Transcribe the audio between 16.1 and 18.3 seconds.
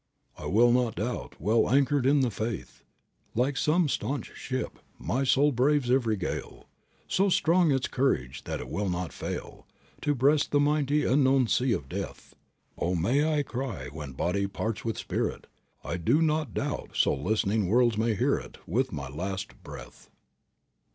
not doubt,' so listening worlds may